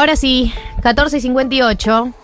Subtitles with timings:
[0.00, 0.50] Ahora sí,
[0.80, 2.14] 14 y 58.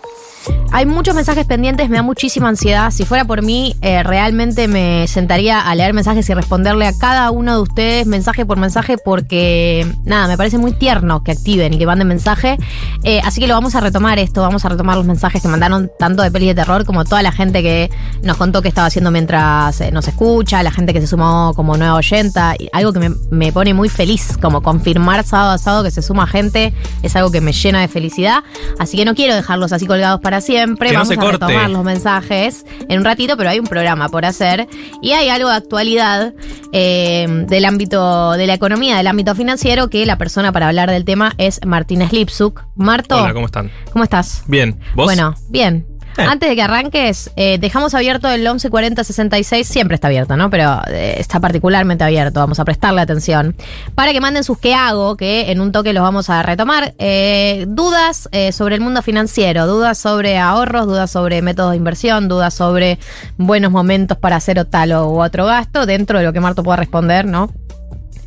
[0.73, 2.91] Hay muchos mensajes pendientes, me da muchísima ansiedad.
[2.91, 7.31] Si fuera por mí, eh, realmente me sentaría a leer mensajes y responderle a cada
[7.31, 11.77] uno de ustedes mensaje por mensaje porque, nada, me parece muy tierno que activen y
[11.77, 12.57] que manden mensaje.
[13.03, 15.89] Eh, así que lo vamos a retomar esto, vamos a retomar los mensajes que mandaron
[15.97, 17.89] tanto de peli de terror como toda la gente que
[18.21, 21.77] nos contó que estaba haciendo mientras eh, nos escucha, la gente que se sumó como
[21.77, 22.55] nueva oyenta.
[22.59, 26.01] Y algo que me, me pone muy feliz, como confirmar sábado a sábado que se
[26.01, 28.43] suma gente, es algo que me llena de felicidad.
[28.79, 30.56] Así que no quiero dejarlos así colgados para siempre.
[30.65, 31.45] Que no Vamos se a corte.
[31.45, 34.67] retomar los mensajes en un ratito, pero hay un programa por hacer
[35.01, 36.33] y hay algo de actualidad
[36.73, 41.05] eh, del ámbito de la economía, del ámbito financiero, que la persona para hablar del
[41.05, 42.63] tema es Martínez Lipsuk.
[42.75, 43.71] Marto, Hola, ¿cómo están?
[43.91, 44.43] ¿cómo estás?
[44.47, 44.79] Bien.
[44.95, 45.05] ¿Vos?
[45.05, 45.85] Bueno, bien.
[46.27, 50.49] Antes de que arranques, eh, dejamos abierto el 1140 66, siempre está abierto, ¿no?
[50.49, 53.55] Pero eh, está particularmente abierto, vamos a prestarle atención.
[53.93, 56.95] Para que manden sus qué hago, que en un toque los vamos a retomar.
[56.97, 62.27] Eh, dudas eh, sobre el mundo financiero, dudas sobre ahorros, dudas sobre métodos de inversión,
[62.27, 62.97] dudas sobre
[63.37, 66.63] buenos momentos para hacer o tal o u otro gasto, dentro de lo que Marto
[66.63, 67.51] pueda responder, ¿no?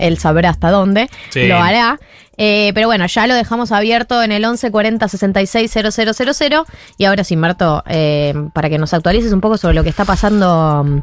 [0.01, 1.47] Él sabrá hasta dónde Sí.
[1.47, 1.99] lo hará.
[2.37, 6.65] Eh, pero bueno, ya lo dejamos abierto en el 11 40 66 000.
[6.97, 10.07] Y ahora sí, Marto, eh, para que nos actualices un poco sobre lo que está
[10.07, 10.97] pasando mm,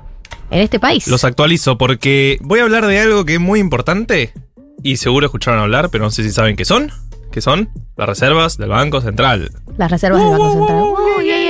[0.49, 1.07] en este país.
[1.07, 4.33] Los actualizo porque voy a hablar de algo que es muy importante
[4.81, 6.91] y seguro escucharon hablar, pero no sé si saben qué son.
[7.31, 7.69] ¿Qué son?
[7.97, 9.51] Las reservas del Banco Central.
[9.77, 10.83] Las reservas del Banco Central.
[11.23, 11.46] Yeah, yeah.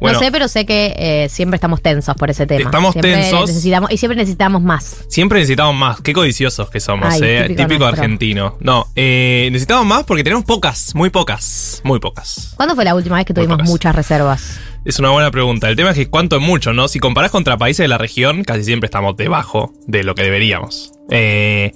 [0.00, 0.18] Bueno.
[0.18, 2.62] no sé, pero sé que eh, siempre estamos tensos por ese tema.
[2.62, 3.48] Estamos Siempre tensos.
[3.50, 5.04] necesitamos- y siempre necesitamos más.
[5.08, 6.00] Siempre necesitamos más.
[6.00, 7.54] Qué codiciosos que somos, Ay, eh.
[7.56, 8.56] típico argentino.
[8.60, 12.52] No, eh, necesitamos más porque tenemos pocas, muy pocas, muy pocas.
[12.56, 14.58] ¿Cuándo fue la última vez que tuvimos muchas reservas?
[14.84, 15.68] Es una buena pregunta.
[15.68, 16.86] El tema es que cuánto es mucho, ¿no?
[16.86, 20.92] Si comparás contra países de la región, casi siempre estamos debajo de lo que deberíamos.
[21.10, 21.72] Eh,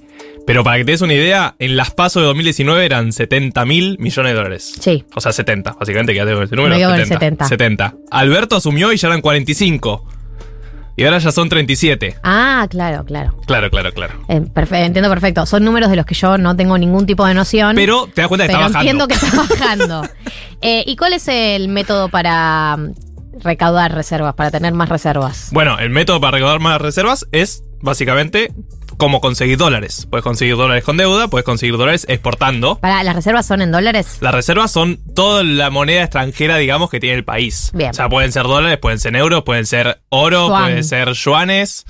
[0.47, 3.97] pero para que te des una idea, en las PASO de 2019 eran 70 mil
[3.99, 4.73] millones de dólares.
[4.79, 5.05] Sí.
[5.15, 6.75] O sea, 70, básicamente, quédate con ese número.
[6.75, 7.45] Me quedo con el 70.
[7.47, 7.93] 70.
[8.11, 10.05] Alberto asumió y ya eran 45.
[10.97, 12.17] Y ahora ya son 37.
[12.21, 13.35] Ah, claro, claro.
[13.47, 14.13] Claro, claro, claro.
[14.27, 15.45] Eh, perfe- entiendo perfecto.
[15.45, 17.75] Son números de los que yo no tengo ningún tipo de noción.
[17.75, 18.79] Pero te das cuenta que pero está bajando.
[18.91, 19.35] entiendo que está
[19.65, 20.09] bajando.
[20.61, 22.91] Eh, ¿Y cuál es el método para mm,
[23.41, 25.49] recaudar reservas, para tener más reservas?
[25.53, 28.51] Bueno, el método para recaudar más reservas es básicamente
[29.01, 30.05] cómo conseguir dólares.
[30.11, 32.77] Puedes conseguir dólares con deuda, puedes conseguir dólares exportando.
[32.77, 34.19] Para, ¿Las reservas son en dólares?
[34.21, 37.71] Las reservas son toda la moneda extranjera, digamos, que tiene el país.
[37.73, 37.89] Bien.
[37.89, 40.65] O sea, pueden ser dólares, pueden ser euros, pueden ser oro, Yuan.
[40.65, 41.85] pueden ser yuanes.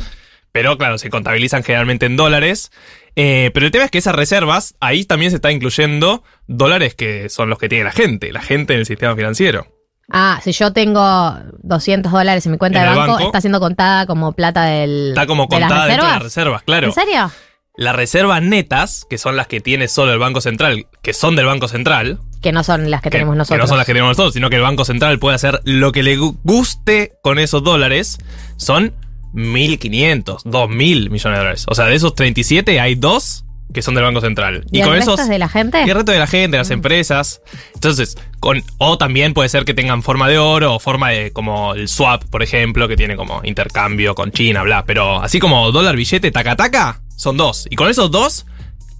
[0.54, 2.72] Pero claro, se contabilizan generalmente en dólares.
[3.18, 7.28] Eh, pero el tema es que esas reservas, ahí también se está incluyendo dólares que
[7.28, 9.68] son los que tiene la gente, la gente en el sistema financiero.
[10.14, 13.26] Ah, si yo tengo 200 dólares en mi cuenta En de banco, banco.
[13.28, 15.10] está siendo contada como plata del.
[15.10, 16.64] Está como de las contada dentro de las reservas.
[16.64, 16.88] claro.
[16.88, 17.32] ¿En serio?
[17.78, 21.46] Las reservas netas, que son las que tiene solo el Banco Central, que son del
[21.46, 23.60] Banco Central, Que no son las que, tenemos nosotros.
[23.64, 26.04] no son las que tenemos nosotros, sino que el Banco Central puede hacer lo que
[26.04, 28.18] le gu- guste con esos dólares,
[28.58, 28.94] son
[29.34, 31.66] 1.500, 2.000 millones de dólares.
[31.70, 34.66] O sea, de esos 37 hay dos que son del Banco Central.
[34.72, 35.84] ¿Y, el resto es de la gente?
[35.86, 37.42] Y el resto de la gente, las empresas.
[37.74, 41.74] Entonces, con, o también puede ser que tengan forma de oro o forma de como
[41.74, 44.86] el swap, por ejemplo, que tiene como intercambio con China, bla.
[44.86, 47.68] Pero así como dólar billete taca taca, son dos.
[47.70, 48.46] Y con esos dos,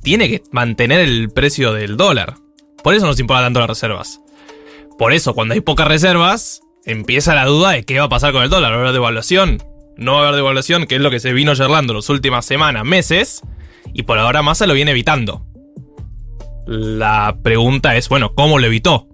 [0.04, 2.36] tiene que mantener el precio del dólar.
[2.84, 4.20] Por eso nos importa tanto las reservas.
[4.98, 8.44] Por eso, cuando hay pocas reservas, empieza la duda de qué va a pasar con
[8.44, 8.72] el dólar.
[8.72, 9.64] ¿Va a haber devaluación?
[9.98, 12.86] No va a haber devaluación, que es lo que se vino charlando las últimas semanas,
[12.86, 13.42] meses.
[13.94, 15.46] Y por ahora Massa lo viene evitando.
[16.66, 19.08] La pregunta es, bueno, ¿cómo lo evitó?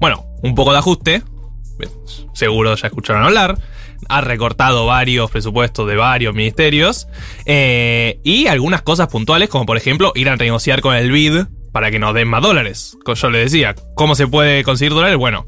[0.00, 1.22] Bueno, un poco de ajuste.
[2.34, 3.58] Seguro ya escucharon hablar.
[4.08, 7.08] Ha recortado varios presupuestos de varios ministerios.
[7.44, 11.90] eh, y algunas cosas puntuales, como por ejemplo ir a negociar con el BID para
[11.90, 12.96] que nos den más dólares.
[13.04, 15.18] Como yo le decía, ¿cómo se puede conseguir dólares?
[15.18, 15.44] Bueno,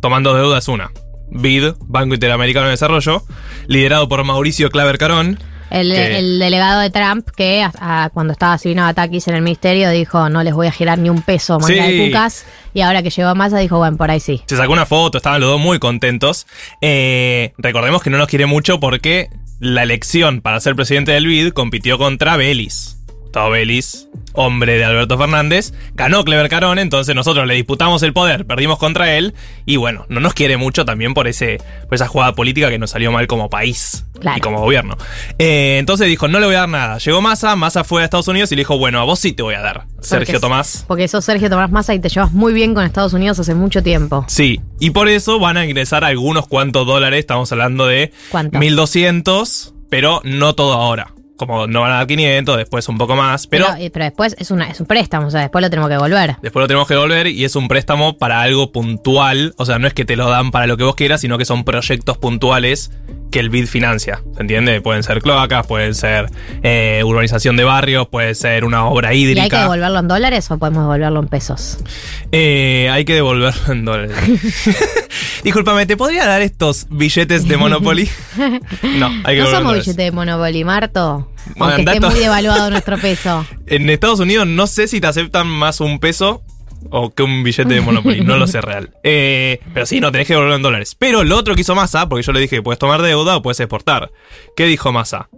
[0.00, 0.90] tomando deuda es una.
[1.30, 3.22] BID, Banco Interamericano de Desarrollo,
[3.66, 5.38] liderado por Mauricio Claver Carón.
[5.80, 7.72] El, que- el delegado de Trump que a-
[8.04, 11.10] a- cuando estaba Silvino Batakis en el ministerio dijo no les voy a girar ni
[11.10, 11.98] un peso moneda Sí.
[11.98, 12.44] de cucas
[12.74, 14.42] y ahora que llegó a Massa dijo bueno por ahí sí.
[14.46, 16.46] Se sacó una foto, estaban los dos muy contentos.
[16.80, 19.28] Eh, recordemos que no nos quiere mucho porque
[19.60, 22.98] la elección para ser presidente del BID compitió contra Belis.
[23.34, 28.46] Gustavo Belis, hombre de Alberto Fernández, ganó Clever Carón, entonces nosotros le disputamos el poder,
[28.46, 29.34] perdimos contra él,
[29.66, 31.58] y bueno, no nos quiere mucho también por, ese,
[31.88, 34.38] por esa jugada política que nos salió mal como país Claro.
[34.38, 34.96] y como gobierno.
[35.40, 36.98] Eh, entonces dijo, no le voy a dar nada.
[36.98, 39.42] Llegó Massa, Massa fue a Estados Unidos y le dijo, bueno, a vos sí te
[39.42, 40.84] voy a dar, Sergio Porque- Tomás.
[40.86, 43.82] Porque sos Sergio Tomás Massa y te llevas muy bien con Estados Unidos hace mucho
[43.82, 44.24] tiempo.
[44.28, 48.60] Sí, y por eso van a ingresar algunos cuantos dólares, estamos hablando de ¿Cuánto?
[48.60, 51.08] 1200, pero no todo ahora.
[51.36, 54.36] Como no van a dar 500, después un poco más, pero, Pero, eh, pero después
[54.38, 56.36] es, una, es un préstamo, o sea, después lo tenemos que devolver.
[56.42, 59.86] después lo tenemos que devolver y es un préstamo para algo puntual, o sea, no
[59.86, 62.90] es que te lo dan para lo que vos quieras, sino que son proyectos puntuales
[63.30, 64.80] que el BID financia, ¿se entiende?
[64.80, 66.26] Pueden ser cloacas, pueden ser
[66.62, 69.60] eh, urbanización de barrios, puede ser una obra ¿Y hay que hídrica.
[69.62, 71.78] devolverlo en dólares o podemos devolverlo en pesos?
[72.30, 74.16] Eh, hay que devolverlo en dólares.
[75.42, 78.08] Discúlpame, ¿te podría dar estos billetes de Monopoly?
[78.98, 79.86] no, hay que No somos dólares.
[79.86, 81.28] billete de Monopoly, Marto.
[81.56, 83.44] Bueno, Aunque esté muy devaluado nuestro peso.
[83.66, 86.42] En Estados Unidos no sé si te aceptan más un peso
[86.90, 88.20] o que un billete de Monopoly.
[88.20, 88.90] no lo sé real.
[89.06, 90.96] Eh, pero sí, no, tenés que devolverlo en dólares.
[90.98, 93.60] Pero lo otro que hizo Massa, porque yo le dije puedes tomar deuda o puedes
[93.60, 94.10] exportar.
[94.56, 95.28] ¿Qué dijo Massa?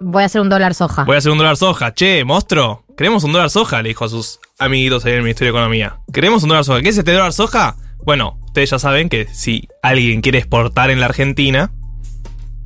[0.00, 1.04] Voy a hacer un dólar soja.
[1.04, 1.92] Voy a hacer un dólar soja.
[1.92, 5.52] Che, monstruo, queremos un dólar soja, le dijo a sus amiguitos ahí en el Ministerio
[5.52, 5.98] de Economía.
[6.12, 6.80] ¿Queremos un dólar soja?
[6.80, 7.76] ¿Qué es este dólar soja?
[8.04, 11.72] Bueno, ustedes ya saben que si alguien quiere exportar en la Argentina,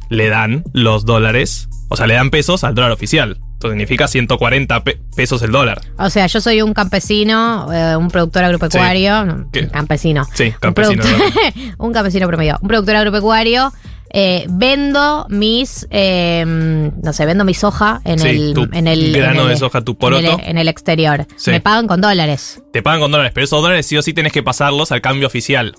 [0.09, 3.39] le dan los dólares, o sea, le dan pesos al dólar oficial.
[3.55, 5.81] Esto significa 140 pe- pesos el dólar.
[5.99, 9.47] O sea, yo soy un campesino, eh, un productor agropecuario.
[9.53, 9.69] ¿Qué?
[9.69, 10.27] Campesino.
[10.35, 11.03] Sí, Un campesino,
[11.79, 12.59] Un, campesino promedio.
[12.61, 13.73] Un productor agropecuario.
[14.17, 19.13] eh, vendo mis, eh, no sé, vendo mi soja en Sí, el, tu en el
[19.13, 20.39] grano en el- de soja, tu en poroto.
[20.41, 21.27] el, en el exterior.
[21.37, 21.51] Sí.
[21.51, 22.63] Me pagan con dólares.
[22.73, 25.27] Te pagan con dólares, pero esos dólares sí o sí tenés que pasarlos al cambio
[25.27, 25.75] oficial.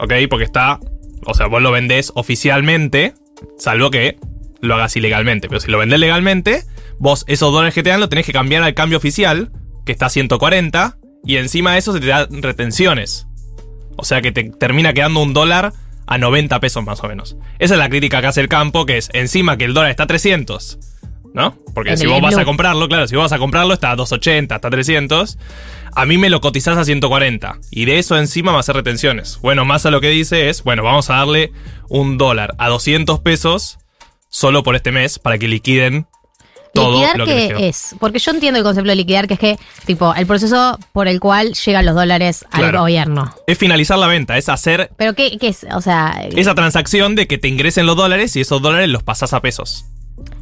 [0.00, 0.12] ¿Ok?
[0.30, 0.78] Porque está.
[1.26, 3.12] O sea, vos lo vendés oficialmente,
[3.58, 4.16] salvo que
[4.60, 5.48] lo hagas ilegalmente.
[5.48, 6.64] Pero si lo vendés legalmente,
[6.98, 9.50] vos esos dólares que te dan lo tenés que cambiar al cambio oficial,
[9.84, 13.26] que está a 140, y encima de eso se te dan retenciones.
[13.96, 15.72] O sea que te termina quedando un dólar
[16.06, 17.36] a 90 pesos más o menos.
[17.58, 20.04] Esa es la crítica que hace el campo, que es encima que el dólar está
[20.04, 20.78] a 300.
[21.34, 21.56] ¿No?
[21.74, 23.96] Porque En si vos vas a comprarlo, claro, si vos vas a comprarlo está a
[23.96, 25.38] 280, está a 300.
[25.94, 27.58] A mí me lo cotizás a 140.
[27.70, 29.38] Y de eso encima va a hacer retenciones.
[29.42, 31.52] Bueno, más a lo que dice es, bueno, vamos a darle
[31.88, 33.78] un dólar a 200 pesos
[34.28, 36.06] solo por este mes para que liquiden
[36.74, 37.96] todo ¿Liquidar lo que les qué es?
[37.98, 41.18] Porque yo entiendo el concepto de liquidar, que es que, tipo, el proceso por el
[41.18, 43.34] cual llegan los dólares al gobierno.
[43.46, 45.66] Es finalizar la venta, es hacer Pero ¿qué, qué es?
[45.74, 49.32] O sea, esa transacción de que te ingresen los dólares y esos dólares los pasás
[49.32, 49.86] a pesos.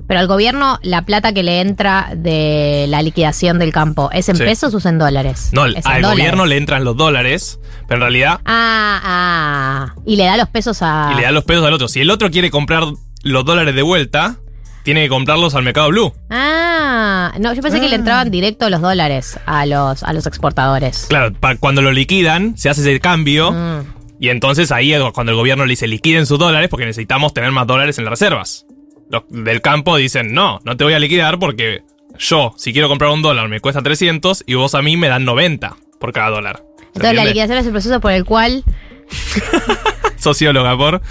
[0.09, 4.37] pero al gobierno la plata que le entra de la liquidación del campo, ¿es en
[4.37, 4.43] Sí.
[4.43, 5.50] pesos o es en dólares?
[5.53, 6.03] No, al dólares.
[6.11, 9.94] gobierno le entran los dólares, pero en realidad Ah, ah.
[10.05, 11.11] Y le da los pesos a...
[11.12, 11.87] y le da los pesos al otro.
[11.89, 12.85] Si el otro quiere comprar
[13.26, 14.37] los dólares de vuelta,
[14.82, 16.12] tiene que comprarlos al mercado blue.
[16.31, 21.06] Ah, no, yo pensé que le entraban directo los dólares a los, a los exportadores.
[21.08, 23.50] Claro, cuando lo liquidan, se hace ese cambio.
[23.50, 23.96] Mm.
[24.20, 27.50] Y entonces ahí es cuando el gobierno le dice liquiden sus dólares porque necesitamos tener
[27.50, 28.64] más dólares en las reservas.
[29.11, 31.82] Los del campo dicen, no, no te voy a liquidar porque
[32.19, 35.25] yo, si quiero comprar un dólar, me cuesta 300 y vos a mí me dan
[35.25, 36.62] 90 por cada dólar.
[36.79, 38.64] ¿Se Entonces la liquidación es el proceso por el cual
[40.17, 41.02] Socióloga por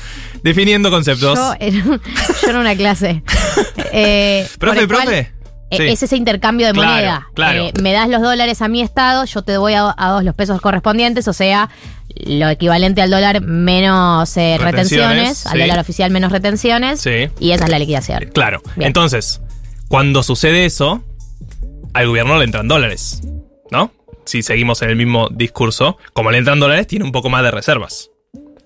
[0.46, 1.38] definiendo conceptos.
[1.38, 3.22] yo en, yo en una clase...
[3.92, 5.20] eh, profe, profe.
[5.20, 5.32] Eh,
[5.72, 5.84] Sí.
[5.88, 7.28] Es ese intercambio de Claro, moneda.
[7.34, 7.64] claro.
[7.66, 10.34] Eh, me das los dólares a mi estado, yo te doy a, a vos los
[10.36, 11.70] pesos correspondientes, o sea,
[12.24, 17.30] lo equivalente al dólar menos eh, Retenciones, al dólar oficial menos retenciones, Sí.
[17.40, 18.30] y esa es la liquidación.
[18.34, 18.62] Claro.
[18.78, 18.88] Bien.
[18.88, 19.42] Entonces,
[19.90, 21.04] cuando sucede eso,
[21.94, 23.22] al gobierno le entran dólares,
[23.72, 23.92] ¿no?
[24.24, 27.52] Si seguimos en el mismo discurso, como le entran dólares, tiene un poco más de
[27.52, 28.12] reservas.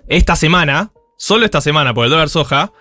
[0.10, 2.72] Esta semana, solo esta semana por el dólar soja,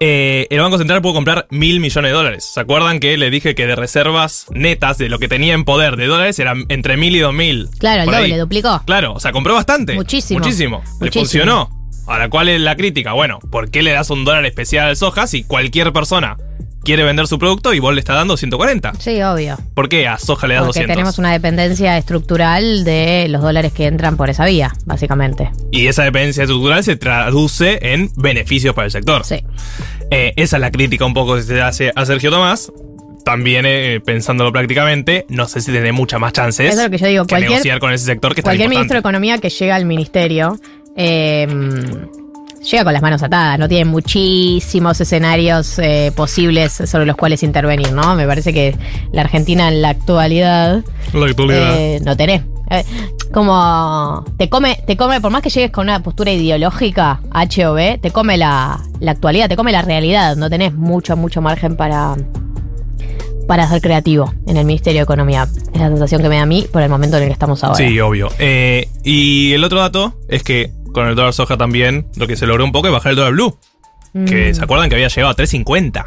[0.00, 2.44] eh, el Banco Central pudo comprar mil millones de dólares.
[2.54, 5.96] ¿Se acuerdan que le dije que de reservas netas de lo que tenía en poder
[5.96, 7.68] de dólares eran entre mil y dos mil?
[7.78, 8.22] Claro, el ahí.
[8.30, 8.82] doble, duplicó.
[8.86, 9.94] Claro, o sea, compró bastante.
[9.94, 10.38] Muchísimo.
[10.38, 10.82] Muchísimo.
[11.00, 11.22] Le Muchísimo.
[11.24, 11.70] funcionó.
[12.06, 13.12] Ahora, ¿cuál es la crítica?
[13.14, 16.36] Bueno, ¿por qué le das un dólar especial al soja si cualquier persona
[16.84, 18.92] quiere vender su producto y vos le estás dando 140?
[18.98, 19.56] Sí, obvio.
[19.74, 20.94] ¿Por qué a soja le das Porque 200?
[20.94, 25.50] tenemos una dependencia estructural de los dólares que entran por esa vía, básicamente.
[25.70, 29.24] Y esa dependencia estructural se traduce en beneficios para el sector.
[29.24, 29.44] Sí.
[30.10, 32.72] Eh, esa es la crítica un poco que se hace a Sergio Tomás.
[33.24, 36.96] También, eh, pensándolo prácticamente, no sé si tiene muchas más chances Eso es lo que
[36.96, 38.78] yo digo, que cualquier- negociar con ese sector que está Cualquier importante.
[38.78, 40.58] ministro de Economía que llega al ministerio
[40.96, 41.46] eh,
[42.62, 47.92] llega con las manos atadas, no tiene muchísimos escenarios eh, posibles sobre los cuales intervenir,
[47.92, 48.14] ¿no?
[48.14, 48.76] Me parece que
[49.12, 51.76] la Argentina en la actualidad La actualidad.
[51.78, 52.42] eh, no tenés.
[52.70, 52.84] Eh,
[53.32, 57.74] como te come, te come, por más que llegues con una postura ideológica, H o
[57.74, 61.76] B, te come la, la actualidad, te come la realidad, no tenés mucho, mucho margen
[61.76, 62.14] para,
[63.46, 65.48] para ser creativo en el Ministerio de Economía.
[65.72, 67.62] Es la sensación que me da a mí por el momento en el que estamos
[67.64, 67.76] ahora.
[67.76, 68.28] Sí, obvio.
[68.38, 72.46] Eh, y el otro dato es que con el dólar soja también lo que se
[72.46, 73.58] logró un poco es bajar el dólar blue.
[74.26, 74.54] Que Mm.
[74.54, 76.06] se acuerdan que había llegado a 3.50.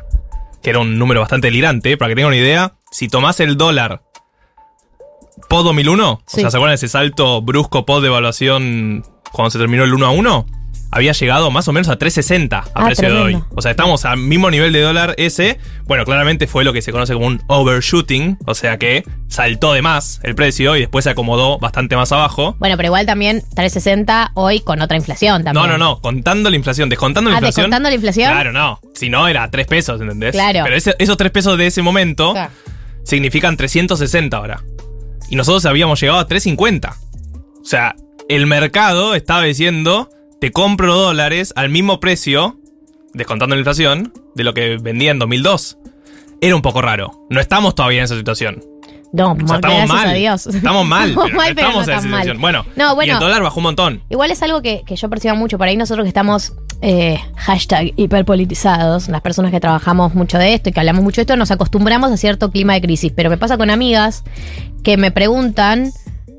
[0.64, 1.98] Que era un número bastante delirante.
[1.98, 4.02] Para que tengan una idea, si tomás el dólar
[5.50, 6.38] PO 2001, Sí.
[6.38, 9.94] o sea, ¿se acuerdan de ese salto brusco PO de evaluación cuando se terminó el
[9.94, 10.46] 1 a 1?
[10.92, 13.44] Había llegado más o menos a 3.60 a Ah, precio de hoy.
[13.56, 15.58] O sea, estamos al mismo nivel de dólar ese.
[15.86, 19.82] Bueno, claramente fue lo que se conoce como un overshooting, o sea que saltó de
[19.82, 22.56] más el precio y después se acomodó bastante más abajo.
[22.60, 25.66] Bueno, pero igual también 360 hoy con otra inflación también.
[25.66, 27.64] No, no, no, contando la inflación, descontando la Ah, inflación.
[27.64, 28.32] ¿descontando la inflación?
[28.32, 28.80] Claro, no.
[28.94, 30.32] Si no, era 3 pesos, ¿entendés?
[30.34, 30.60] Claro.
[30.64, 32.52] Pero ese- esos 3 pesos de ese momento Claro.
[33.04, 34.62] significan 360 ahora.
[35.30, 36.96] Y nosotros habíamos llegado a 350.
[37.62, 37.96] O sea,
[38.28, 40.10] el mercado estaba diciendo,
[40.42, 42.60] te compro dólares al mismo precio,
[43.14, 45.78] descontando la inflación, de lo que vendía en 2002.
[46.42, 47.28] Era un poco raro.
[47.30, 48.62] No estamos todavía en esa situación.
[49.14, 50.10] No, O sea, mal, estamos gracias mal.
[50.10, 50.48] a Dios.
[50.48, 52.22] Estamos mal, Estamos pero mal, no pero estamos no en esa tan mal.
[52.22, 52.42] situación.
[52.42, 53.14] Bueno, No, y bueno.
[53.14, 54.04] el dólar bajó un montón.
[54.10, 55.58] Igual es algo que, que yo percibo mucho.
[55.60, 60.70] Por ahí nosotros que estamos eh, hashtag hiperpolitizados, las personas que trabajamos mucho de esto
[60.70, 63.12] y que hablamos mucho de esto, nos acostumbramos a cierto clima de crisis.
[63.16, 64.24] Pero me pasa con amigas
[64.84, 65.92] que me preguntan,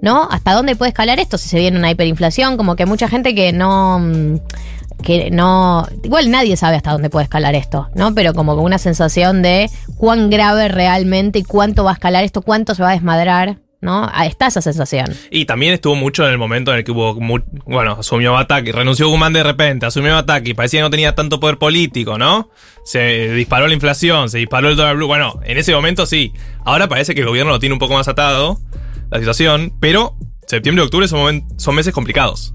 [0.02, 0.28] ¿no?
[0.30, 2.58] ¿Hasta dónde puede escalar esto si se viene una hiperinflación?
[2.58, 3.98] Como que mucha gente que no...
[4.00, 4.36] mm,
[5.02, 5.86] que no.
[6.04, 8.14] Igual nadie sabe hasta dónde puede escalar esto, ¿no?
[8.14, 12.42] Pero como con una sensación de cuán grave realmente y cuánto va a escalar esto,
[12.42, 14.08] cuánto se va a desmadrar, ¿no?
[14.24, 15.06] Está esa sensación.
[15.30, 17.14] Y también estuvo mucho en el momento en el que hubo,
[17.66, 21.58] bueno, asumió Bataki, renunció Guzmán de repente, asumió Bataki, parecía que no tenía tanto poder
[21.58, 22.50] político, ¿no?
[22.84, 25.08] Se disparó la inflación, se disparó el dólar blue.
[25.08, 26.32] Bueno, en ese momento sí.
[26.64, 28.60] Ahora parece que el gobierno lo tiene un poco más atado,
[29.12, 30.16] la situación, pero
[30.46, 32.52] septiembre y octubre son, momen- son meses complicados.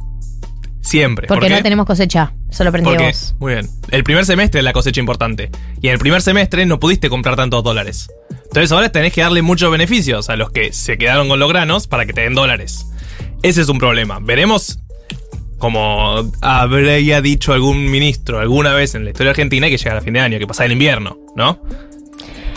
[0.81, 1.27] Siempre.
[1.27, 3.35] Porque ¿Por no tenemos cosecha, solo Porque, prendimos.
[3.39, 3.69] muy bien.
[3.91, 5.49] El primer semestre es la cosecha importante.
[5.81, 8.09] Y en el primer semestre no pudiste comprar tantos dólares.
[8.45, 11.87] Entonces ahora tenés que darle muchos beneficios a los que se quedaron con los granos
[11.87, 12.85] para que te den dólares.
[13.43, 14.19] Ese es un problema.
[14.21, 14.79] Veremos,
[15.57, 20.13] como habría dicho algún ministro alguna vez en la historia argentina, que llega a fin
[20.13, 21.61] de año, que pasa el invierno, ¿no?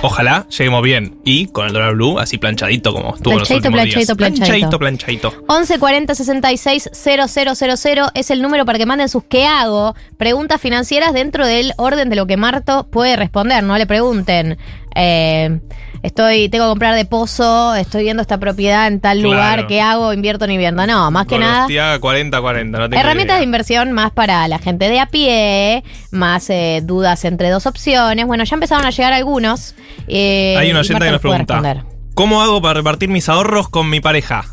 [0.03, 1.19] Ojalá lleguemos bien.
[1.25, 4.17] Y con el dólar blue así planchadito como estuvo en los Planchadito, últimos días.
[4.17, 5.31] planchadito, planchadito.
[5.31, 5.45] planchadito.
[5.49, 9.95] 11 40 66 000 es el número para que manden sus ¿qué hago?
[10.17, 13.63] Preguntas financieras dentro del orden de lo que Marto puede responder.
[13.63, 14.57] No le pregunten,
[14.95, 15.61] eh,
[16.03, 19.31] estoy, tengo que comprar de pozo, estoy viendo esta propiedad en tal Claro.
[19.35, 20.13] lugar, ¿qué hago?
[20.13, 20.87] Invierto o invierno.
[20.87, 21.67] No, más que nada.
[21.67, 26.81] 40-40, no tengo Herramientas de inversión más para la gente de a pie, más eh,
[26.83, 28.27] dudas entre dos opciones.
[28.27, 29.75] Bueno, ya empezaron a llegar algunos.
[30.09, 31.85] eh, Hay una oyente que nos pregunta.
[32.15, 34.45] ¿Cómo hago para repartir mis ahorros con mi pareja?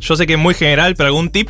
[0.00, 1.48] Yo sé que es muy general, pero algún tip.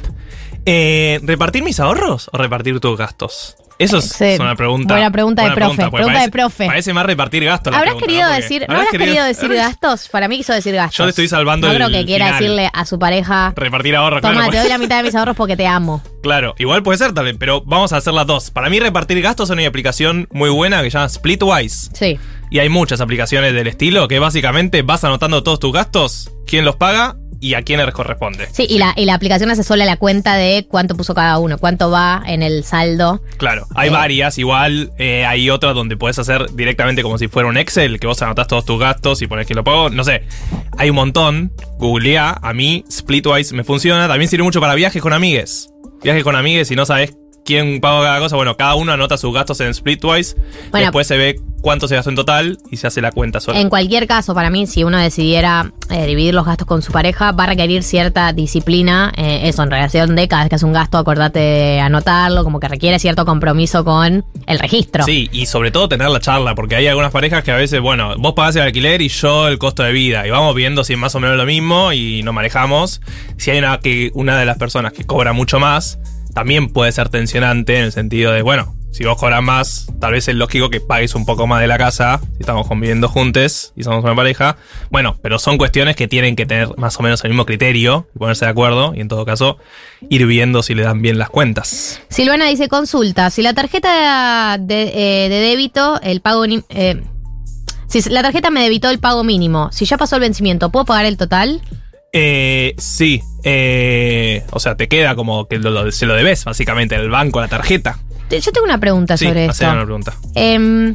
[0.66, 3.56] Eh, ¿Repartir mis ahorros o repartir tus gastos?
[3.80, 4.94] Eso es, una pregunta.
[4.94, 6.66] buena pregunta de profe, pregunta de parece, profe.
[6.66, 7.72] Parece más repartir gastos.
[7.74, 8.34] ¿Habrás pregunta, querido ¿no?
[8.34, 10.08] Decir, ¿no habrás querido decir gastos?
[10.08, 10.98] Para mí quiso decir gastos.
[10.98, 12.40] Yo le estoy salvando No el creo que quiera final.
[12.42, 14.50] decirle a su pareja, Repartir ahorros, toma, claro.
[14.50, 16.02] te doy la mitad de mis ahorros porque te amo.
[16.22, 18.50] Claro, igual puede ser también, pero vamos a hacer las dos.
[18.50, 21.90] Para mí, repartir gastos es una aplicación muy buena que se llama Splitwise.
[21.94, 22.18] Sí.
[22.50, 26.76] Y hay muchas aplicaciones del estilo que básicamente vas anotando todos tus gastos, quién los
[26.76, 28.46] paga y a quién les corresponde.
[28.52, 31.58] Sí, y la, y la aplicación hace sola la cuenta de cuánto puso cada uno,
[31.58, 33.22] cuánto va en el saldo.
[33.38, 33.92] Claro, hay Eh.
[33.92, 38.06] varias, igual eh, hay otras donde puedes hacer directamente como si fuera un Excel, que
[38.06, 39.88] vos anotás todos tus gastos y pones quién lo pagó.
[39.90, 40.22] No sé,
[40.76, 41.52] hay un montón.
[41.78, 44.06] Googlea, a mí Splitwise me funciona.
[44.06, 45.70] También sirve mucho para viajes con amigues.
[46.02, 48.36] Viajes con amigues y no sabes quién paga cada cosa.
[48.36, 50.36] Bueno, cada uno anota sus gastos en Splitwise.
[50.70, 50.86] Bueno.
[50.86, 53.60] Después se ve cuánto se gastó en total y se hace la cuenta sola.
[53.60, 57.32] En cualquier caso, para mí, si uno decidiera eh, dividir los gastos con su pareja,
[57.32, 59.12] va a requerir cierta disciplina.
[59.16, 62.60] eh, eso, en relación de cada vez que haces un gasto, acordate de anotarlo, como
[62.60, 65.04] que requiere cierto compromiso con el registro.
[65.04, 68.14] Sí, y sobre todo tener la charla, porque hay algunas parejas que a veces, bueno,
[68.18, 70.98] vos pagás el alquiler y yo el costo de vida, y vamos viendo si es
[70.98, 73.00] más o menos lo mismo y nos manejamos.
[73.36, 75.98] Si hay una, que, una de las personas que cobra mucho más,
[76.34, 80.26] también puede ser tensionante en el sentido de, bueno, si vos cobras más, tal vez
[80.26, 83.84] es lógico que pagues un poco más de la casa, si estamos conviviendo juntos y
[83.84, 84.56] somos una pareja.
[84.90, 88.18] Bueno, pero son cuestiones que tienen que tener más o menos el mismo criterio y
[88.18, 89.58] ponerse de acuerdo, y en todo caso,
[90.08, 92.02] ir viendo si le dan bien las cuentas.
[92.08, 96.44] Silvana dice, consulta, si la tarjeta de, eh, débito, el pago...
[96.44, 97.02] eh,
[97.86, 101.06] si la tarjeta me debitó el pago mínimo, si ya pasó el vencimiento, ¿puedo pagar
[101.06, 101.60] el total?
[102.12, 106.96] Eh, sí, eh, o sea, te queda como que lo- lo- se lo debes básicamente
[106.96, 107.98] al banco, la tarjeta.
[108.30, 109.64] Yo tengo una pregunta Sí, sobre esto.
[109.68, 110.14] una pregunta.
[110.34, 110.94] Em,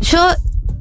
[0.00, 0.28] yo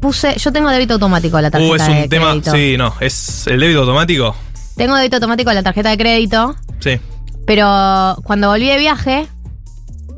[0.02, 2.52] puse, yo tengo débito automático a la tarjeta Uh, es de un tema, crédito.
[2.52, 4.36] sí, no, es el débito automático.
[4.76, 7.00] Tengo débito automático a la tarjeta de crédito, Sí.
[7.46, 9.28] pero cuando volví de viaje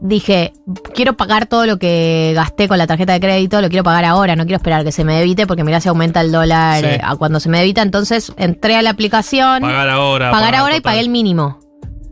[0.05, 0.53] dije,
[0.93, 4.35] quiero pagar todo lo que gasté con la tarjeta de crédito, lo quiero pagar ahora,
[4.35, 6.85] no quiero esperar que se me debite porque mirá si aumenta el dólar Sí.
[6.87, 10.31] eh, a cuando se me debita, entonces entré a la aplicación, Pagar ahora.
[10.31, 11.59] pagar ahora y pagué el mínimo.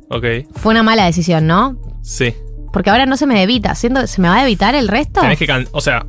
[0.10, 1.78] Ok, Fue una mala decisión, ¿no?
[2.02, 2.34] sí.
[2.72, 5.22] Porque ahora no se me debita, siendo, ¿se me va a debitar el resto?
[5.22, 6.06] Tenés que, can- o sea,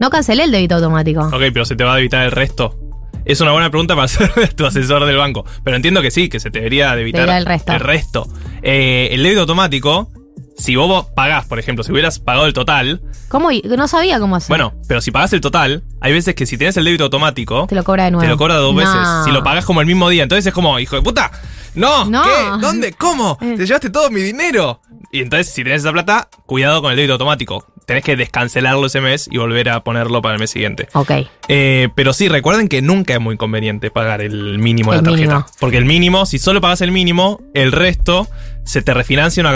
[0.00, 1.20] No cancelé el débito automático.
[1.26, 2.74] ok, pero se te va a debitar el resto.
[3.26, 5.44] Es una buena pregunta para hacer tu asesor del banco.
[5.64, 7.72] Pero entiendo que sí, que se te debería de evitar Debería el resto.
[7.72, 8.28] El, resto.
[8.62, 10.08] Eh, el débito automático,
[10.56, 13.50] si vos pagás, por ejemplo, si hubieras pagado el total, ¿Cómo?
[13.76, 14.48] No sabía cómo hacer.
[14.48, 17.74] bueno, pero si pagás el total, hay veces que si tienes el débito automático, Te
[17.74, 18.22] lo cobra de nuevo.
[18.22, 18.78] te lo cobra dos No.
[18.80, 19.24] veces.
[19.24, 20.22] Si lo pagás como el mismo día.
[20.22, 21.30] Entonces es como, hijo de puta,
[21.74, 22.22] no, No.
[22.22, 22.30] ¿qué?
[22.60, 22.92] ¿Dónde?
[22.92, 23.36] ¿Cómo?
[23.40, 23.54] Eh.
[23.56, 24.80] Te llevaste todo mi dinero.
[25.12, 27.66] Y entonces, si tenés esa plata, cuidado con el débito automático.
[27.86, 30.88] Tenés que descancelarlo ese mes y volver a ponerlo para el mes siguiente.
[30.94, 31.10] Ok.
[31.48, 35.22] Eh, pero sí, recuerden que nunca es muy conveniente pagar el mínimo de la tarjeta.
[35.34, 35.46] mínimo.
[35.60, 38.26] Porque el mínimo, si solo pagas el mínimo, el resto
[38.64, 39.52] se te refinancia una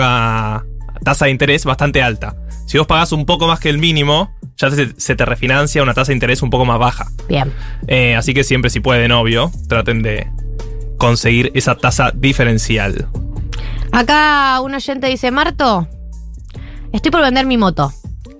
[1.04, 2.37] tasa de interés bastante alta.
[2.66, 5.95] Si vos pagás un poco más que el mínimo, ya se, se te refinancia una
[5.95, 7.07] tasa de interés un poco más baja.
[7.28, 7.52] Bien.
[7.88, 10.28] Eh, así que siempre, si pueden, obvio, traten de
[10.99, 13.09] conseguir esa tasa diferencial.
[13.90, 15.88] Acá un oyente dice, Marto,
[16.92, 17.92] estoy por vender mi moto.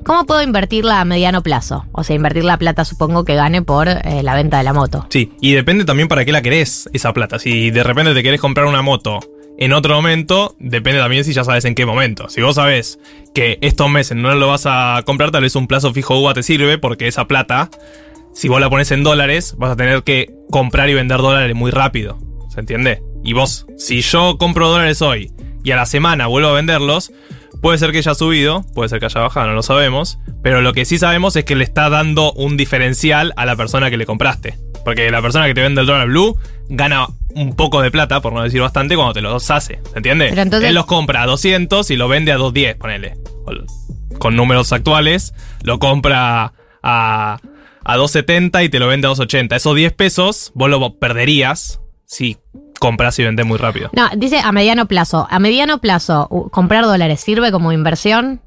[0.05, 1.85] ¿Cómo puedo invertirla a mediano plazo?
[1.93, 5.07] O sea, invertir la plata supongo que gane por eh, la venta de la moto.
[5.11, 7.39] Sí, y depende también para qué la querés, esa plata.
[7.39, 9.21] Si de repente te querés comprar una moto
[9.61, 12.31] en otro momento, depende también si ya sabes en qué momento.
[12.31, 12.99] Si vos sabés
[13.35, 16.43] que estos meses no lo vas a comprar, tal vez un plazo fijo UVA te
[16.43, 17.69] sirve, porque esa plata,
[18.33, 21.71] si vos la pones en dólares, vas a tener que comprar y vender dólares muy
[21.71, 22.19] rápido.
[22.49, 23.03] ¿Se entiende?
[23.23, 25.31] Y vos, si yo compro dólares hoy
[25.63, 27.13] y a la semana vuelvo a venderlos,
[27.61, 30.19] puede ser que haya subido, puede ser que haya bajado, no lo sabemos.
[30.43, 33.91] Pero lo que sí sabemos es que le está dando un diferencial a la persona
[33.91, 34.59] que le compraste.
[34.87, 36.39] Porque la persona que te vende el dólar blue
[36.71, 39.81] gana un poco de plata, por no decir bastante, cuando te los hace.
[39.93, 40.27] ¿Se entiende?
[40.31, 43.15] Pero entonces- Él los compra a 200 y lo vende a 210, ponele.
[43.47, 45.33] O- Con números actuales,
[45.63, 47.39] lo compra a,
[47.85, 49.57] a 270 y te lo vende a 280.
[49.57, 52.37] Esos 10 pesos vos lo perderías si
[52.81, 53.89] compras y vendes muy rápido.
[53.93, 55.27] No, dice a mediano plazo.
[55.31, 58.41] A mediano plazo, u- comprar dólares sirve como inversión.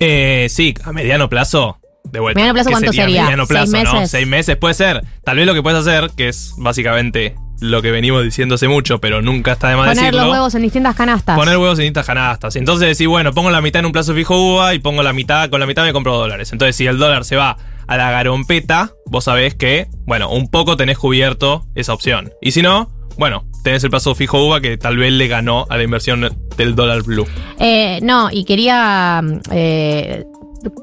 [0.00, 1.78] Eh, sí, a mediano plazo.
[2.04, 2.38] De vuelta.
[2.40, 3.22] ¿Mediano plazo ¿Qué cuánto sería?
[3.24, 3.92] Mediano ¿Seis plazo, ¿no?
[3.94, 4.10] meses?
[4.10, 5.04] Seis meses puede ser.
[5.24, 9.00] Tal vez lo que puedes hacer, que es básicamente lo que venimos diciendo hace mucho,
[9.00, 10.22] pero nunca está de más Poner decirlo.
[10.24, 11.36] los huevos en distintas canastas.
[11.36, 12.56] Poner huevos en distintas canastas.
[12.56, 15.50] Entonces decís, bueno, pongo la mitad en un plazo fijo UVA y pongo la mitad,
[15.50, 16.52] con la mitad me compro dólares.
[16.52, 20.76] Entonces, si el dólar se va a la garompeta, vos sabés que, bueno, un poco
[20.76, 22.32] tenés cubierto esa opción.
[22.40, 25.76] Y si no, bueno, tenés el plazo fijo UVA que tal vez le ganó a
[25.76, 27.26] la inversión del dólar blue.
[27.58, 30.24] Eh, no, y quería eh,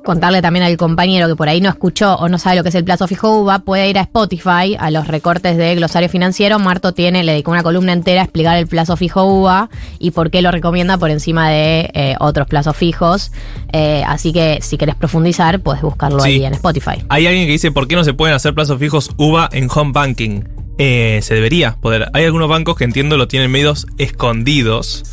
[0.03, 2.75] contarle también al compañero que por ahí no escuchó o no sabe lo que es
[2.75, 6.59] el plazo fijo UVA, puede ir a Spotify, a los recortes de glosario financiero.
[6.59, 10.31] Marto tiene, le dedicó una columna entera a explicar el plazo fijo UVA y por
[10.31, 13.31] qué lo recomienda por encima de eh, otros plazos fijos.
[13.73, 16.29] Eh, así que si querés profundizar, puedes buscarlo Sí.
[16.29, 17.03] ahí en Spotify.
[17.09, 19.91] Hay alguien que dice, ¿por qué no se pueden hacer plazos fijos UVA en home
[19.93, 20.43] banking?
[20.77, 22.09] Eh, se debería poder.
[22.13, 25.03] Hay algunos bancos que entiendo lo tienen medios escondidos.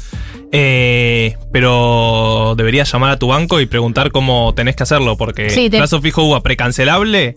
[0.52, 5.68] Eh, pero deberías llamar a tu banco y preguntar cómo tenés que hacerlo, porque Sí,
[5.70, 7.34] te- plazo fijo UVA precancelable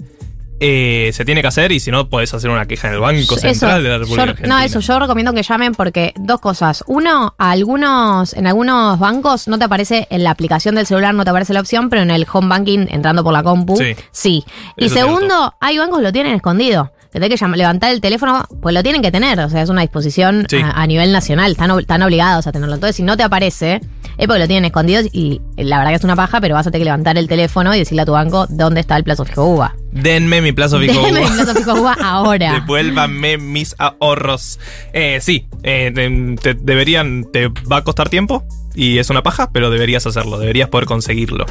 [0.60, 3.20] eh, se tiene que hacer y si no podés hacer una queja en el Banco
[3.20, 4.58] Eso, Central de la República yo- Argentina.
[4.60, 6.84] No, eso, yo recomiendo que llamen porque dos cosas.
[6.88, 11.24] Uno, a algunos, en algunos bancos no te aparece en la aplicación del celular, no
[11.24, 13.96] te aparece la opción, pero en el home banking, entrando por la compu, Sí.
[14.12, 14.44] sí.
[14.78, 16.92] Y Eso segundo, hay bancos que lo tienen escondido.
[17.12, 19.40] Tenés que levantar el teléfono, pues lo tienen que tener.
[19.40, 20.58] O sea, es una disposición Sí.
[20.58, 21.52] a, a nivel nacional.
[21.52, 22.76] Están, están obligados a tenerlo.
[22.76, 23.80] Entonces, si no te aparece,
[24.18, 26.72] es porque lo tienen escondido y la verdad que es una paja, pero vas a
[26.72, 29.46] tener que levantar el teléfono y decirle a tu banco dónde está el plazo fijo
[29.46, 29.76] UVA.
[29.96, 31.08] Denme mi plazo fijo UVA.
[31.08, 32.54] el plazo fijo UVA ahora.
[32.60, 34.60] Devuélvanme mis ahorros.
[34.94, 35.92] Eh, sí, eh,
[36.42, 37.26] te deberían.
[37.32, 38.44] Te va a costar tiempo
[38.76, 40.38] y es una paja, pero deberías hacerlo.
[40.38, 41.46] Deberías poder conseguirlo.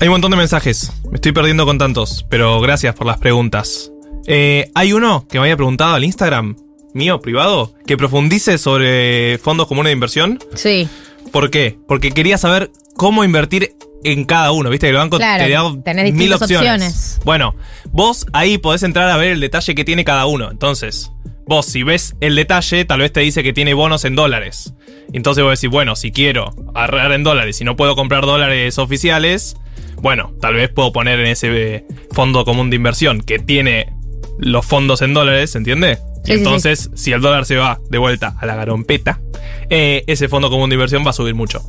[0.00, 0.92] Hay un montón de mensajes.
[1.10, 3.92] Me estoy perdiendo con tantos, pero gracias por las preguntas.
[4.26, 6.56] Eh, hay uno que me había preguntado al Instagram
[6.94, 10.38] mío privado que profundice sobre fondos comunes de inversión.
[10.54, 10.88] Sí.
[11.30, 11.78] ¿Por qué?
[11.86, 14.70] Porque quería saber cómo invertir en cada uno.
[14.70, 16.58] Viste que el banco Claro, te da tenés mil opciones.
[16.58, 17.20] opciones.
[17.24, 17.54] Bueno,
[17.90, 20.50] vos ahí podés entrar a ver el detalle que tiene cada uno.
[20.50, 21.10] Entonces,
[21.46, 24.74] vos si ves el detalle, tal vez te dice que tiene bonos en dólares.
[25.12, 29.56] Entonces vos decís, bueno, si quiero ahorrar en dólares y no puedo comprar dólares oficiales,
[30.02, 33.92] bueno, tal vez puedo poner en ese fondo común de inversión que tiene
[34.38, 35.98] los fondos en dólares, ¿entiende?
[36.26, 39.20] Sí, Y sí, entonces, si el dólar se va de vuelta a la garompeta,
[39.70, 41.62] eh, ese fondo común de inversión va a subir mucho.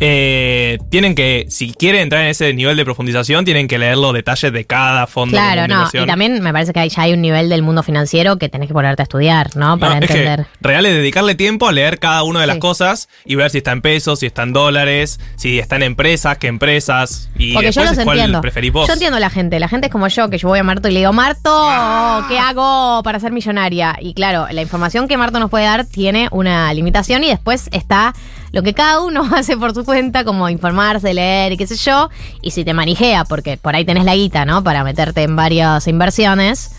[0.00, 4.12] Eh, tienen que, si quieren entrar en ese nivel de profundización, tienen que leer los
[4.14, 5.74] detalles de cada fondo Claro, común de no.
[5.80, 6.04] inversión.
[6.04, 8.74] Y también me parece que ya hay un nivel del mundo financiero que tenés que
[8.74, 9.78] ponerte a estudiar, ¿no?
[9.78, 10.46] Para No, es que entender.
[10.60, 13.72] real es dedicarle tiempo a leer cada una de las cosas y ver si está
[13.72, 17.30] en pesos, si está en dólares, si está en empresas, qué empresas.
[17.36, 18.40] Y Porque yo los cuál entiendo.
[18.40, 18.86] preferís vos.
[18.86, 19.58] Yo entiendo a la gente.
[19.60, 22.26] La gente es como yo, que yo voy a Marto y le digo, Marto, Ah.
[22.28, 23.96] ¿qué hago para ser millonaria?
[24.00, 28.14] Y claro, la información que Marto nos puede dar tiene una limitación y después está
[28.52, 32.10] lo que cada uno hace por su cuenta, como informarse, leer y qué sé yo.
[32.42, 34.64] Y si te manijea, porque por ahí tenés la guita, ¿no?
[34.64, 36.72] Para meterte en varias inversiones.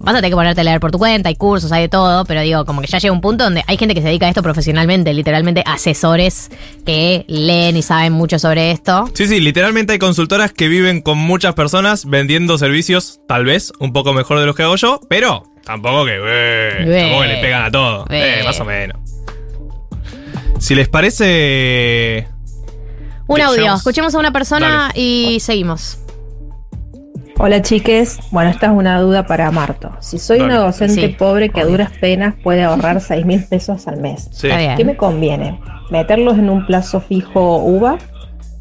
[0.00, 2.24] vas a tener que ponerte a leer por tu cuenta, hay cursos, hay de todo,
[2.24, 4.28] pero digo, como que ya llega un punto donde hay gente que se dedica a
[4.28, 6.50] esto profesionalmente, literalmente asesores
[6.86, 9.04] que leen y saben mucho sobre esto.
[9.14, 13.92] Sí, sí, literalmente hay consultoras que viven con muchas personas vendiendo servicios, tal vez un
[13.92, 17.64] poco mejor de los que hago yo, pero tampoco que, eh, tampoco que le pegan
[17.64, 18.06] a todo.
[18.10, 18.98] Eh, más o menos.
[20.58, 22.28] Si les parece.
[23.26, 25.00] Un audio, escuchemos a una persona Dale.
[25.00, 25.98] y seguimos.
[27.38, 29.90] Hola chiques, bueno, esta es una duda para Marto.
[30.00, 30.52] Si soy Dale.
[30.52, 31.14] una docente Sí.
[31.18, 34.48] pobre que a duras penas puede ahorrar 6 mil pesos al mes, Sí.
[34.76, 35.58] ¿qué me conviene?
[35.90, 37.98] ¿Meterlos en un plazo fijo UVA?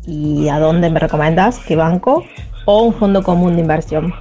[0.08, 1.60] ¿Y a dónde me recomendás?
[1.60, 2.24] ¿Qué banco?
[2.66, 4.14] ¿O un fondo común de inversión?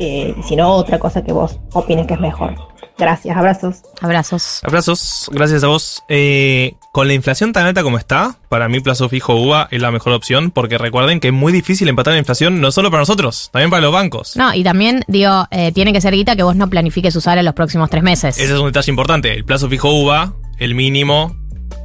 [0.00, 2.54] Eh, y si no, otra cosa que vos opines que es mejor.
[2.98, 3.76] Gracias, abrazos.
[4.00, 4.60] Abrazos.
[4.62, 6.02] Abrazos, gracias a vos.
[6.08, 9.90] Eh, con la inflación tan alta como está, para mí plazo fijo UVA es la
[9.90, 13.50] mejor opción porque recuerden que es muy difícil empatar la inflación no solo para nosotros,
[13.52, 14.36] también para los bancos.
[14.36, 17.44] No, y también, digo, eh, tiene que ser guita que vos no planifiques usar en
[17.44, 18.38] los próximos tres meses.
[18.38, 19.32] Ese es un detalle importante.
[19.32, 21.36] El plazo fijo UVA, el mínimo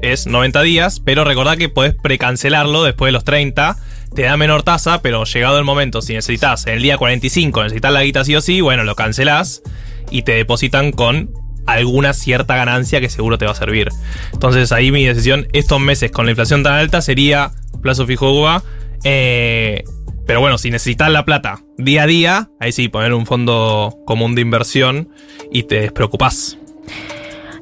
[0.02, 3.78] es 90 días, pero recordá que podés precancelarlo después de los 30.
[4.14, 7.92] Te da menor tasa, pero llegado el momento, si necesitas en el día 45, necesitas
[7.92, 9.62] la guita sí o sí, bueno, lo cancelás
[10.10, 11.32] y te depositan con
[11.66, 13.90] alguna cierta ganancia que seguro te va a servir.
[14.34, 18.62] Entonces ahí mi decisión, estos meses con la inflación tan alta, sería plazo fijo
[19.04, 19.84] eh,
[20.26, 24.34] pero bueno, si necesitas la plata día a día, ahí sí, poner un fondo común
[24.34, 25.10] de inversión
[25.52, 26.58] y te despreocupás.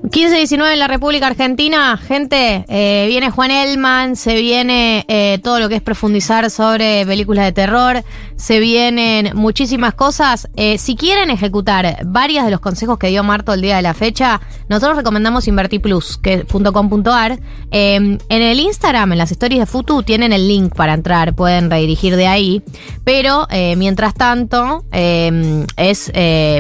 [0.04, 5.70] 15-19 en la República Argentina, gente, eh, viene Juan Elman, se viene eh, todo lo
[5.70, 8.04] que es profundizar sobre películas de terror,
[8.36, 10.50] se vienen muchísimas cosas.
[10.58, 13.94] Eh, si quieren ejecutar varios de los consejos que dio Marto el día de la
[13.94, 17.40] fecha, nosotros recomendamos invertiplus.com.ar.
[17.72, 21.70] Eh, en el Instagram, en las stories de Futu, tienen el link para entrar, pueden
[21.70, 22.62] redirigir de ahí.
[23.06, 26.12] Pero mientras tanto, eh, es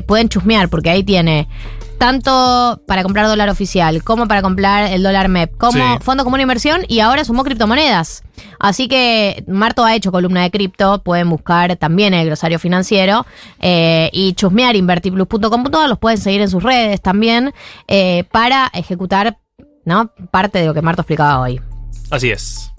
[0.08, 1.50] pueden chusmear, porque ahí tiene
[1.98, 6.00] tanto para comprar dólar oficial como para comprar el dólar MEP, como Sí.
[6.02, 8.24] fondo común de inversión y ahora sumó criptomonedas.
[8.60, 13.26] Así que Marto ha hecho columna de cripto, pueden buscar también el glosario financiero
[13.60, 17.54] eh, y chusmear invertiplus.com.ar, los pueden seguir en sus redes también
[17.88, 19.38] eh, para ejecutar
[19.86, 20.12] ¿no?
[20.32, 21.62] parte de lo que Marto explicaba hoy.
[22.10, 22.72] Así es.